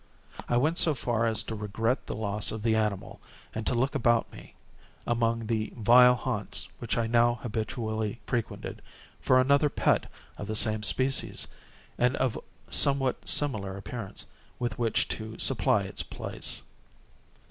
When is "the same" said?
10.47-10.81